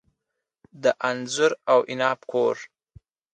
[0.83, 2.55] د انځر او عناب کور.